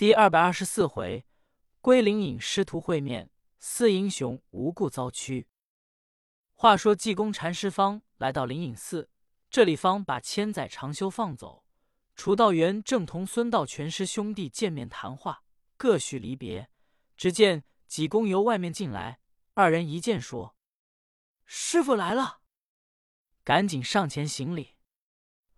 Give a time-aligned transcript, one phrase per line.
[0.00, 1.26] 第二百二十四回，
[1.82, 5.46] 归灵隐师徒会面，四英雄无故遭屈。
[6.54, 9.10] 话说济公禅师方来到灵隐寺，
[9.50, 11.66] 这里方把千载长修放走。
[12.16, 15.44] 楚道元正同孙道全师兄弟见面谈话，
[15.76, 16.70] 各叙离别。
[17.18, 19.20] 只见济公由外面进来，
[19.52, 20.56] 二人一见说
[21.44, 22.40] ：“师傅来了。”
[23.44, 24.76] 赶紧上前行礼。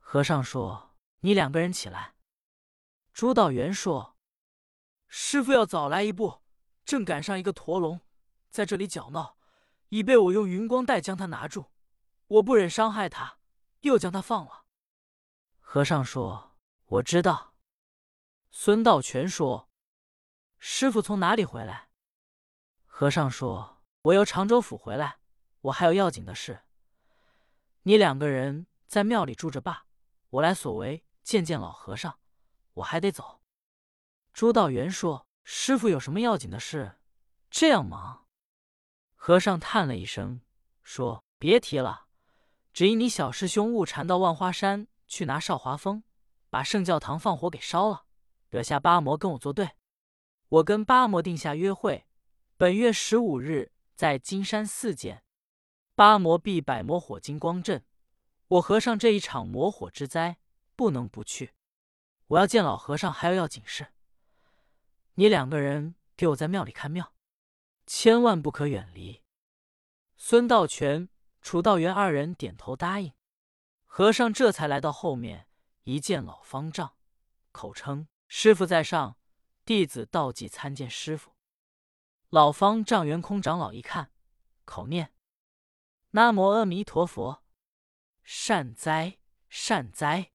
[0.00, 2.16] 和尚说：“你两个人起来。”
[3.14, 4.11] 朱道元说
[5.14, 6.40] ：“师傅要早来一步，
[6.86, 8.00] 正赶上一个驼龙
[8.48, 9.36] 在这里搅闹，
[9.90, 11.70] 已被我用云光带将他拿住。
[12.28, 13.36] 我不忍伤害他，
[13.82, 14.64] 又将他放了。”
[15.60, 16.56] 和尚说。
[16.86, 17.54] 我知道，
[18.50, 19.68] 孙道全说
[20.58, 21.90] ：“师傅从哪里回来？”
[22.86, 25.18] 和尚说：“我由常州府回来，
[25.60, 26.64] 我还有要紧的事。
[27.82, 29.86] 你两个人在庙里住着罢，
[30.30, 32.18] 我来所为见见老和尚，
[32.72, 33.40] 我还得走。”
[34.32, 36.96] 朱道元说：“师傅有什么要紧的事，
[37.50, 38.26] 这样忙？”
[39.14, 40.40] 和尚叹了一声，
[40.82, 42.06] 说：“别提了，
[42.72, 46.02] 只因你小师兄误缠到万花山去拿少华峰。”
[46.50, 48.04] 把圣教堂放火给烧了，
[48.50, 49.70] 惹下八魔跟我作对。
[50.50, 52.06] 我跟八魔定下约会，
[52.58, 55.24] 本月十五日在金山寺见。
[55.94, 57.86] 八魔必百魔火金光阵，
[58.48, 60.36] 我和尚这一场魔火之灾
[60.76, 61.54] 不能不去。
[62.26, 63.86] 我要见老和尚，还有要紧事。
[65.14, 67.14] 你两个人给我在庙里看庙，
[67.86, 69.22] 千万不可远离。
[70.16, 71.08] 孙道全、
[71.40, 73.12] 楚道元二人点头答应。
[73.84, 75.48] 和尚这才来到后面。
[75.84, 76.96] 一见老方丈，
[77.50, 79.18] 口称师傅在上，
[79.64, 81.32] 弟子道济参见师傅。
[82.30, 84.12] 老方丈圆空长老一看，
[84.64, 85.12] 口念
[86.12, 87.42] ：“南无阿弥陀佛，
[88.22, 90.30] 善哉善哉，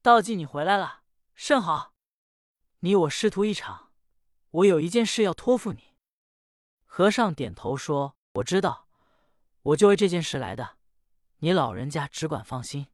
[0.00, 1.02] 道济你回来了，
[1.34, 1.94] 甚好。
[2.78, 3.89] 你我师徒一场，
[4.50, 5.94] 我有一件事要托付你。”
[6.84, 8.88] 和尚点头说：“我知道，
[9.62, 10.76] 我就为这件事来的，
[11.38, 12.88] 你老人家只管放心。”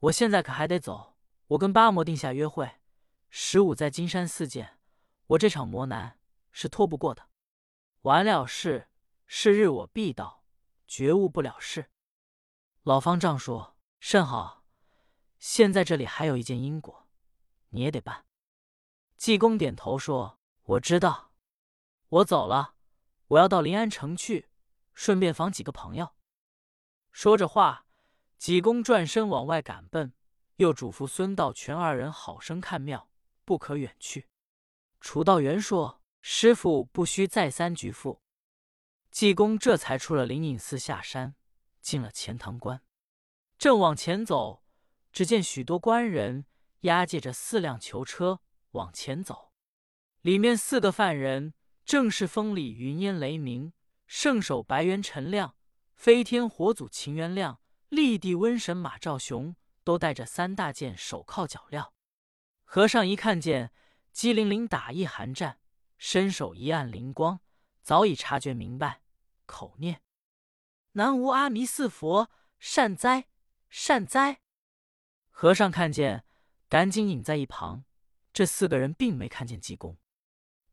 [0.00, 2.70] 我现在可还得走，我跟八魔定下约会，
[3.30, 4.78] 十五在金山寺见。
[5.28, 6.18] 我这场魔难
[6.52, 7.30] 是拖不过的，
[8.02, 8.88] 完了事，
[9.26, 10.44] 是日我必到，
[10.86, 11.90] 绝误不了事。
[12.82, 14.64] 老方丈说甚好，
[15.38, 17.08] 现在这里还有一件因果，
[17.70, 18.26] 你也得办。
[19.16, 21.32] 济公点头说：“我知道，
[22.08, 22.74] 我走了，
[23.28, 24.48] 我要到临安城去，
[24.94, 26.14] 顺便访几个朋友。”
[27.12, 27.82] 说着话。
[28.36, 30.12] 济公转身往外赶奔，
[30.56, 33.08] 又嘱咐孙道全二人好生看庙，
[33.42, 34.28] 不可远去。
[35.00, 38.20] 楚道元说：“师傅不须再三局咐。”
[39.10, 41.36] 济公这才出了灵隐寺，下山
[41.80, 42.82] 进了钱塘关，
[43.56, 44.62] 正往前走，
[45.10, 46.44] 只见许多官人
[46.80, 48.40] 押解着四辆囚车
[48.72, 49.53] 往前走，
[50.24, 51.52] 里面四个犯人
[51.84, 53.74] 正是风里云烟雷鸣、
[54.06, 55.54] 圣手白猿陈亮、
[55.92, 57.60] 飞天火祖秦元亮。
[57.90, 59.54] 立地瘟神马兆雄
[59.84, 61.90] 都带着三大件手铐脚镣。
[62.64, 63.70] 和尚一看见
[64.12, 65.58] 机灵灵打一寒战，
[65.98, 67.40] 伸手一按灵光，
[67.82, 69.02] 早已察觉明白，
[69.44, 70.00] 口念
[70.92, 73.26] ：“南无阿弥四佛，善哉
[73.68, 74.40] 善哉。”
[75.28, 76.24] 和尚看见，
[76.70, 77.84] 赶紧隐在一旁。
[78.32, 79.98] 这四个人并没看见济公。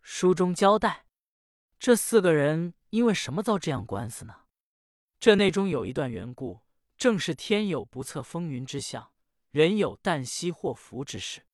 [0.01, 1.06] 书中交代，
[1.79, 4.35] 这四个人因为什么遭这样官司呢？
[5.19, 6.62] 这内中有一段缘故。
[6.97, 9.12] 正是天有不测风云之象，
[9.50, 11.47] 人有旦夕祸福之事。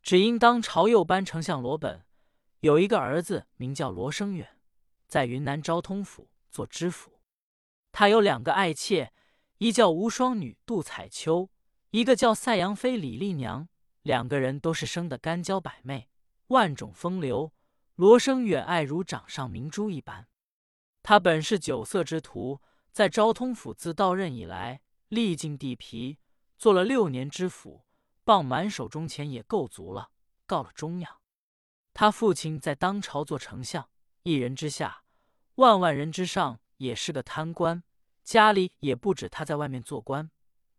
[0.00, 2.04] 只因当朝右班丞相罗本
[2.60, 4.60] 有一个儿子，名叫罗生远，
[5.08, 7.20] 在云南昭通府做知府。
[7.90, 9.12] 他有两个爱妾，
[9.58, 11.50] 一叫无双女杜彩秋，
[11.90, 13.68] 一个叫赛阳妃李丽娘。
[14.02, 16.08] 两个人都是生的干娇百媚，
[16.46, 17.52] 万种风流。
[17.96, 20.28] 罗生远爱如掌上明珠一般。
[21.02, 22.62] 他本是酒色之徒。
[22.92, 26.18] 在昭通府自到任以来，历尽地皮，
[26.56, 27.84] 做了六年知府，
[28.24, 30.08] 傍满手中钱也够足了，
[30.46, 31.20] 告了中央。
[31.92, 33.90] 他父亲在当朝做丞相，
[34.22, 35.02] 一人之下，
[35.56, 37.82] 万万人之上，也是个贪官，
[38.24, 40.30] 家里也不止他在外面做官。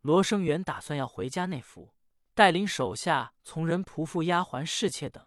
[0.01, 1.93] 罗生远打算要回家内府，
[2.33, 5.23] 带领手下从人、仆妇、丫鬟、侍妾等，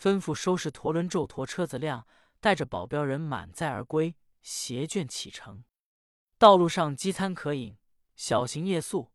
[0.00, 2.06] 吩咐收拾陀轮、咒陀车子辆，
[2.40, 5.64] 带着保镖人满载而归，携卷启程。
[6.38, 7.78] 道路上饥餐渴饮，
[8.16, 9.12] 小行夜宿。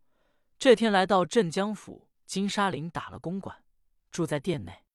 [0.58, 3.64] 这天来到镇江府金沙岭，打了公馆，
[4.12, 4.86] 住在店内。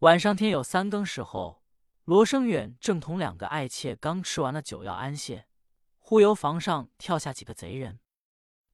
[0.00, 1.62] 晚上天有三更时候，
[2.04, 5.46] 罗生远正同两个爱妾刚吃完了酒要安歇，
[5.98, 8.00] 忽由房上跳下几个贼人，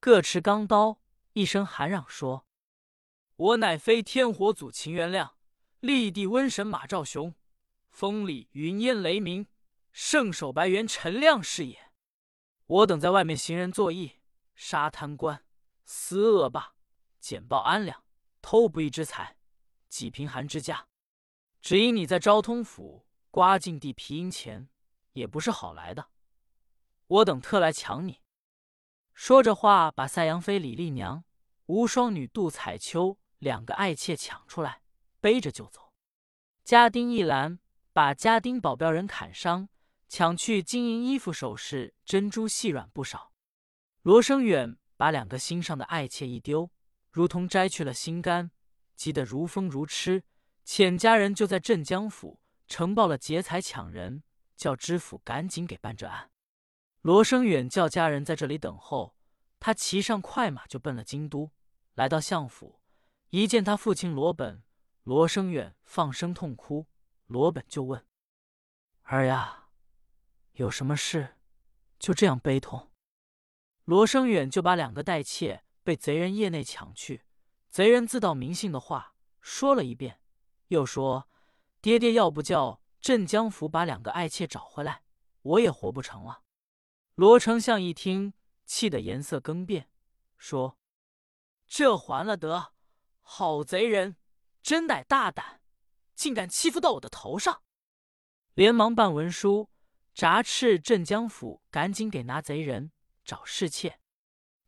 [0.00, 1.00] 各持钢刀，
[1.32, 2.46] 一声喊嚷说
[3.36, 5.35] ：“我乃飞天火祖秦元亮，
[5.80, 7.34] 立地瘟神马兆雄，
[7.90, 9.46] 风里云烟雷鸣，
[9.92, 11.92] 圣手白猿陈亮是也。
[12.66, 14.20] 我等在外面行人作义，
[14.54, 15.44] 杀贪官，
[15.84, 16.74] 私恶霸，
[17.20, 18.02] 简暴安良，
[18.40, 19.36] 偷不义之财，
[19.88, 20.88] 济贫寒之家。
[21.60, 24.68] 只因你在昭通府刮尽地皮银钱，
[25.12, 26.08] 也不是好来的。
[27.06, 28.22] 我等特来抢你。
[29.12, 31.24] 说着话，把赛阳妃李丽娘、
[31.66, 34.82] 无双女杜彩秋两个爱妾抢出来，
[35.26, 35.92] 背着就走。
[36.62, 37.58] 家丁一拦，
[37.92, 39.68] 把家丁保镖人砍伤，
[40.08, 43.32] 抢去金银衣服、首饰、珍珠细软不少。
[44.02, 46.70] 罗生远把两个心上的爱妾一丢，
[47.10, 48.52] 如同摘去了心肝，
[48.94, 50.22] 急得如风如痴。
[50.64, 52.38] 遣家人就在镇江府
[52.68, 54.22] 呈报了劫财抢人，
[54.56, 56.30] 叫知府赶紧给办这案。
[57.00, 59.16] 罗生远叫家人在这里等候，
[59.58, 61.50] 他骑上快马就奔了京都。
[61.94, 62.80] 来到相府，
[63.30, 64.62] 一见他父亲罗本，
[65.06, 66.88] 罗生远放声痛哭。
[67.26, 68.04] 罗本就问
[69.02, 69.68] ：“儿呀，
[70.54, 71.36] 有什么事？
[71.96, 72.90] 就这样悲痛？”
[73.86, 77.22] 罗生远就把两个代妾被贼人业内抢去，
[77.68, 80.20] 贼人自道明姓的话说了一遍。
[80.68, 81.28] 又说
[81.80, 85.04] ：“爹爹要不叫镇江府把两个爱妾找回来，
[85.42, 86.42] 我也活不成了。”
[87.14, 89.88] 罗丞相一听，气得颜色更变，
[90.36, 90.76] 说
[91.68, 92.72] ：“这还了得！
[93.20, 94.16] 好贼人，
[94.66, 95.60] 真乃大胆，
[96.16, 97.62] 竟敢欺负到我的头上！”
[98.54, 99.70] 连忙办文书，
[100.12, 102.90] 札斥镇江府赶紧给拿贼人，
[103.24, 104.00] 找侍妾。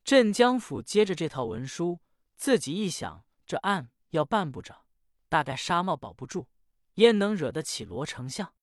[0.05, 1.99] 镇江府接着这套文书，
[2.37, 4.87] 自己一想，这案要办不着。
[5.29, 6.47] 大概纱帽保不住，
[6.95, 8.55] 焉能惹得起罗丞相？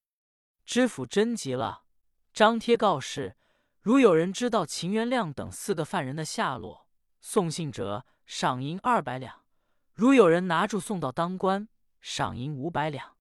[0.64, 1.84] 知府真急了，
[2.32, 3.36] 张贴告示：
[3.82, 6.88] 如有人知道秦元亮等四个犯人的下落，
[7.20, 9.44] 送信者赏银二百两；
[9.96, 11.70] 如有人拿住送到当官，
[12.02, 13.16] 赏银五百两。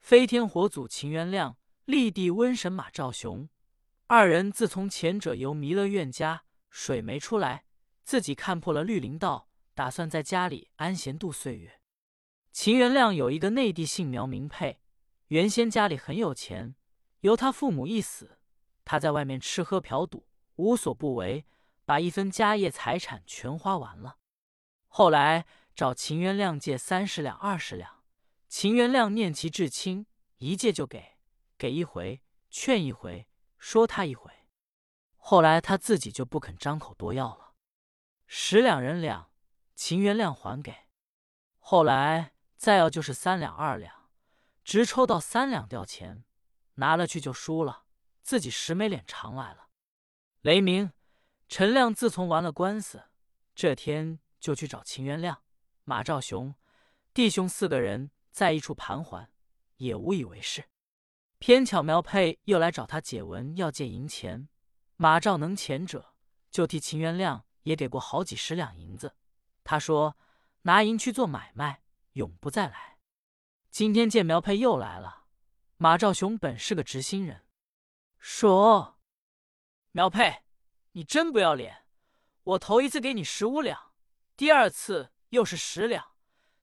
[0.00, 3.50] 飞天火祖秦元亮、立地瘟神马兆雄
[4.06, 7.66] 二人，自从前者由弥勒院家水没出来，
[8.04, 11.78] 自己看破了绿林道，打算在家里安闲度岁月。
[12.52, 14.80] 秦元亮有一个内地姓苗名佩，
[15.26, 16.74] 原先家里很有钱，
[17.20, 18.38] 由他父母一死，
[18.82, 20.26] 他在外面吃喝嫖赌
[20.56, 21.44] 无所不为，
[21.84, 24.16] 把一分家业财产全花完了。
[24.86, 25.44] 后来
[25.78, 28.02] 找秦元亮借三十两、二十两，
[28.48, 30.06] 秦元亮念其至亲，
[30.38, 31.16] 一借就给，
[31.56, 32.20] 给一回
[32.50, 33.28] 劝一回，
[33.58, 34.28] 说他一回。
[35.16, 37.52] 后来他自己就不肯张口多要了，
[38.26, 39.30] 十两人两，
[39.76, 40.74] 秦元亮还给。
[41.60, 42.32] 后来。
[42.56, 44.10] 再要就是三两二两，
[44.64, 46.24] 直抽到三两掉钱，
[46.74, 47.84] 拿了去就输了，
[48.20, 49.68] 自己实没脸偿来了。
[50.40, 50.92] 雷鸣、
[51.46, 53.04] 陈亮自从完了官司，
[53.54, 55.44] 这天就去找秦元亮、
[55.88, 56.54] 马兆雄
[57.14, 59.32] 弟兄四个人在一处盘桓，
[59.78, 60.68] 也无以为是。
[61.38, 64.50] 偏巧苗佩又来找他解文，要借银钱。
[64.96, 66.12] 马兆能钱者，
[66.50, 69.16] 就替秦元亮也给过好几十两银子。
[69.64, 70.18] 他说
[70.64, 71.82] 拿银去做买卖。
[72.12, 72.98] 永不再来。
[73.70, 75.24] 今天见苗佩又来了，
[75.78, 77.46] 马兆雄本是个直心人，
[78.18, 78.98] 说
[79.92, 80.42] ：“苗佩，
[80.92, 81.86] 你真不要脸！
[82.42, 83.92] 我头一次给你十五两，
[84.36, 86.12] 第二次又是十两，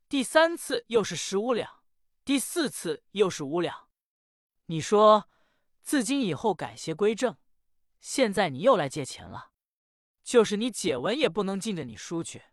[0.10, 1.84] 第三次又是十五两，
[2.24, 3.90] 第四次又是五两。
[4.66, 5.30] 你说，
[5.81, 7.38] 自今以后改邪归正，
[8.00, 9.52] 现在你又来借钱了，
[10.24, 12.44] 就是你解文也不能进着你书去。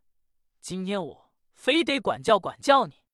[0.61, 1.23] 今天我。”
[1.54, 3.04] 非得管教管教你，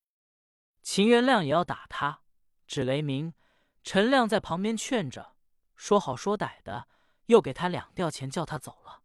[0.81, 2.23] 秦元亮也要打他。
[2.67, 3.35] 指雷鸣、
[3.83, 5.37] 陈亮在旁边劝着，
[5.76, 6.88] 说好说歹的，
[7.26, 9.02] 又给他两吊钱，叫他走了。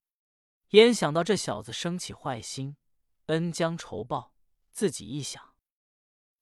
[0.70, 2.78] 焉想到这小子生起坏心，
[3.28, 4.34] 恩将仇报。
[4.72, 5.54] 自己一想，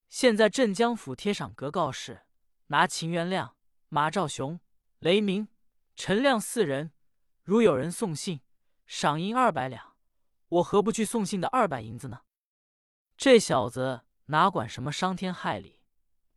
[0.08, 2.22] 现在镇江府贴上格告示，
[2.68, 3.56] 拿秦元亮、
[3.90, 4.58] 马兆雄、
[5.00, 5.48] 雷鸣、
[5.94, 6.92] 陈亮四人，
[7.42, 8.40] 如有人送信，
[8.86, 9.96] 赏银二百两。
[10.48, 12.22] 我何不去送信的二百银子呢？
[13.18, 15.82] 这小子哪管什么伤天害理，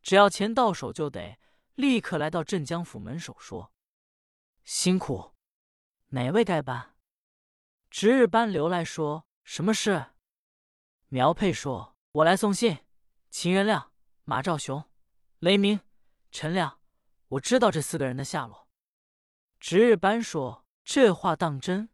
[0.01, 1.39] 只要钱到手就得
[1.75, 3.71] 立刻来到镇江府门首说
[4.65, 5.33] ：“辛苦，
[6.07, 6.97] 哪位该办？”
[7.89, 10.07] 值日班刘来说：“什么事？”
[11.09, 12.79] 苗佩说：“我来送信。
[13.29, 13.91] 秦元亮、
[14.23, 14.83] 马兆雄、
[15.39, 15.79] 雷鸣、
[16.31, 16.79] 陈亮，
[17.27, 18.67] 我知道这四个人的下落。”
[19.59, 21.89] 值日班说：“这话当真？”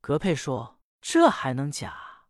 [0.00, 2.26] 格佩说：“这还能假？”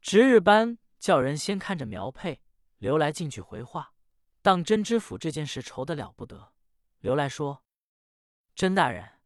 [0.00, 2.42] 值日班叫人先看着苗佩，
[2.78, 3.92] 刘来进去回话。
[4.40, 6.52] 当真知府这件事愁得了不得。
[7.00, 7.64] 刘来说
[8.54, 9.20] ：“甄大人，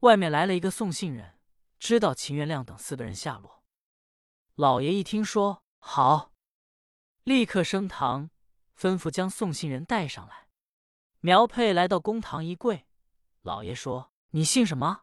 [0.00, 1.38] 外面来了一个送信人，
[1.78, 3.57] 知道秦元亮等四个人下落。”
[4.58, 6.32] 老爷一听说好，
[7.22, 8.28] 立刻升堂
[8.76, 10.48] 吩咐将送信人带上来。
[11.20, 12.84] 苗佩来到公堂一跪，
[13.42, 15.02] 老爷说：“你姓什么？”